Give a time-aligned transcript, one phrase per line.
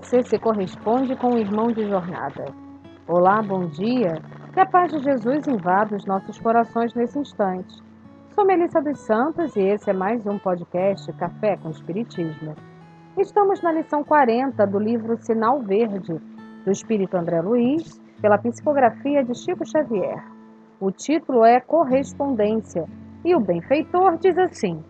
[0.00, 2.46] você se corresponde com o irmão de jornada?
[3.06, 4.20] Olá, bom dia.
[4.52, 7.80] Que a paz de Jesus invada os nossos corações nesse instante.
[8.34, 12.56] Sou Melissa dos Santos e esse é mais um podcast Café com Espiritismo.
[13.16, 16.20] Estamos na lição 40 do livro Sinal Verde,
[16.64, 20.24] do Espírito André Luiz, pela psicografia de Chico Xavier.
[20.80, 22.84] O título é Correspondência
[23.24, 24.82] e o benfeitor diz assim: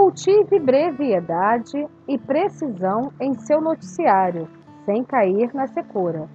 [0.00, 4.48] Cultive brevidade e precisão em seu noticiário,
[4.86, 6.26] sem cair na secura.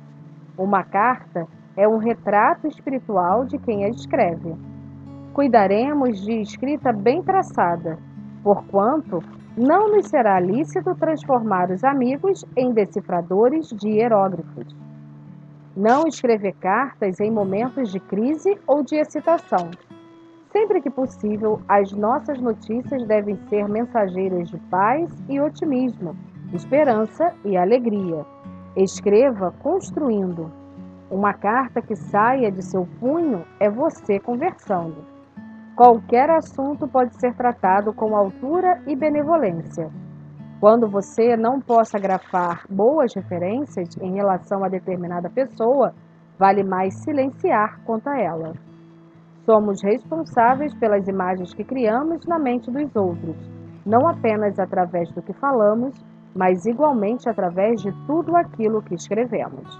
[0.55, 4.53] Uma carta é um retrato espiritual de quem a escreve.
[5.33, 7.97] Cuidaremos de escrita bem traçada,
[8.43, 9.23] porquanto
[9.57, 14.75] não nos será lícito transformar os amigos em decifradores de hieróglifos.
[15.75, 19.71] Não escrever cartas em momentos de crise ou de excitação
[20.55, 26.15] Sempre que possível, as nossas notícias devem ser mensageiras de paz e otimismo,
[26.53, 28.25] esperança e alegria.
[28.73, 30.49] Escreva construindo.
[31.11, 35.03] Uma carta que saia de seu punho é você conversando.
[35.75, 39.91] Qualquer assunto pode ser tratado com altura e benevolência.
[40.61, 45.93] Quando você não possa grafar boas referências em relação a determinada pessoa,
[46.39, 48.53] vale mais silenciar quanto a ela.
[49.45, 53.37] Somos responsáveis pelas imagens que criamos na mente dos outros,
[53.85, 55.93] não apenas através do que falamos,
[56.35, 59.79] mas igualmente através de tudo aquilo que escrevemos.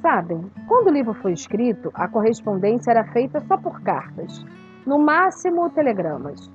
[0.00, 4.44] Sabem, quando o livro foi escrito, a correspondência era feita só por cartas,
[4.86, 6.48] no máximo telegramas.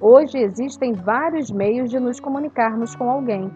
[0.00, 3.50] Hoje existem vários meios de nos comunicarmos com alguém.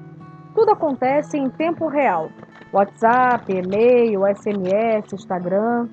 [0.55, 2.29] Tudo acontece em tempo real,
[2.73, 5.89] WhatsApp, e-mail, SMS, Instagram,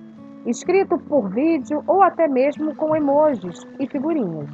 [0.47, 4.49] escrito por vídeo ou até mesmo com emojis e figurinhas.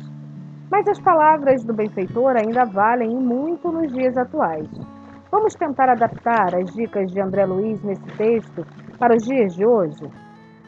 [0.71, 4.67] Mas as palavras do benfeitor ainda valem muito nos dias atuais.
[5.31, 8.65] Vamos tentar adaptar as dicas de André Luiz nesse texto
[8.97, 10.09] para os dias de hoje?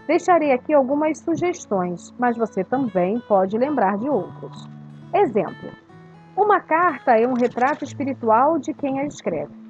[0.08, 4.70] Deixarei aqui algumas sugestões, mas você também pode lembrar de outras.
[5.12, 5.72] Exemplo:
[6.38, 9.65] uma carta é um retrato espiritual de quem a escreve.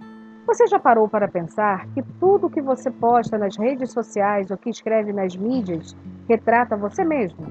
[0.47, 4.69] Você já parou para pensar que tudo que você posta nas redes sociais ou que
[4.69, 5.97] escreve nas mídias
[6.29, 7.47] retrata você mesmo?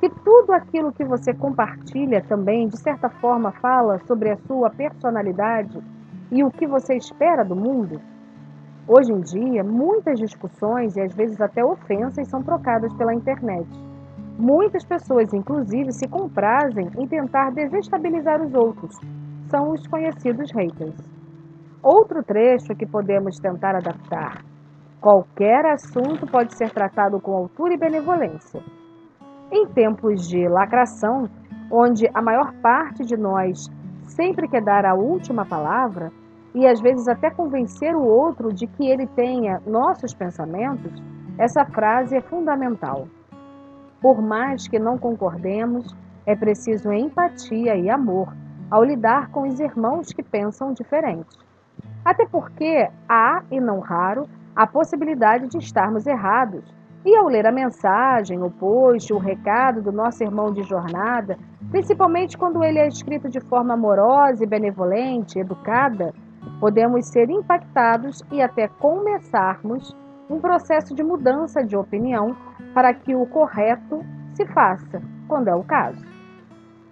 [0.00, 5.78] Que tudo aquilo que você compartilha também, de certa forma, fala sobre a sua personalidade
[6.32, 8.00] e o que você espera do mundo?
[8.88, 13.68] Hoje em dia, muitas discussões e às vezes até ofensas são trocadas pela internet.
[14.36, 18.96] Muitas pessoas, inclusive, se comprazem em tentar desestabilizar os outros.
[19.50, 21.17] São os conhecidos haters.
[21.90, 24.44] Outro trecho que podemos tentar adaptar.
[25.00, 28.60] Qualquer assunto pode ser tratado com altura e benevolência.
[29.50, 31.30] Em tempos de lacração,
[31.72, 33.70] onde a maior parte de nós
[34.02, 36.12] sempre quer dar a última palavra
[36.54, 40.92] e às vezes até convencer o outro de que ele tenha nossos pensamentos,
[41.38, 43.08] essa frase é fundamental.
[44.02, 48.30] Por mais que não concordemos, é preciso empatia e amor
[48.70, 51.47] ao lidar com os irmãos que pensam diferente.
[52.08, 54.26] Até porque há, e não raro,
[54.56, 56.64] a possibilidade de estarmos errados.
[57.04, 61.36] E ao ler a mensagem, o post, o recado do nosso irmão de jornada,
[61.70, 66.14] principalmente quando ele é escrito de forma amorosa e benevolente, educada,
[66.58, 69.94] podemos ser impactados e até começarmos
[70.30, 72.34] um processo de mudança de opinião
[72.72, 74.02] para que o correto
[74.32, 76.06] se faça, quando é o caso.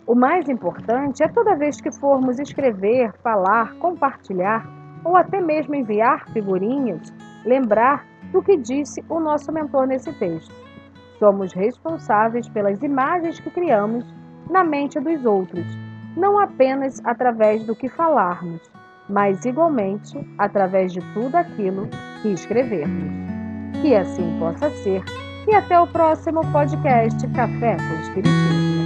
[0.06, 6.26] O mais importante é toda vez que formos escrever, falar, compartilhar, ou até mesmo enviar
[6.30, 7.12] figurinhas,
[7.44, 10.54] lembrar do que disse o nosso mentor nesse texto.
[11.18, 14.04] Somos responsáveis pelas imagens que criamos
[14.50, 15.66] na mente dos outros,
[16.16, 18.60] não apenas através do que falarmos,
[19.08, 21.88] mas igualmente através de tudo aquilo
[22.22, 23.26] que escrevermos.
[23.80, 25.02] Que assim possa ser.
[25.46, 28.85] E até o próximo podcast Café com Espiritismo.